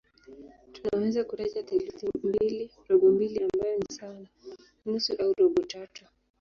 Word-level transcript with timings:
Tunaweza 0.73 1.23
kutaja 1.23 1.63
theluthi 1.63 2.09
mbili, 2.23 2.71
robo 2.87 3.11
mbili 3.11 3.43
ambayo 3.43 3.77
ni 3.77 3.85
sawa 3.95 4.13
na 4.19 4.27
nusu 4.85 5.15
au 5.21 5.33
robo 5.37 5.61
tatu. 5.61 6.05